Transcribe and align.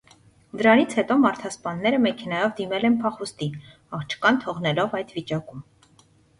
Դրանից 0.61 0.95
հետո 0.99 1.17
մարդասպանները 1.25 1.99
մեքենայով 2.07 2.57
դիմել 2.61 2.89
են 2.91 2.97
փախուստի՝ 3.05 3.53
աղջկան 4.01 4.43
թողնելով 4.49 4.99
այդ 5.03 5.17
վիճակում։ 5.21 5.65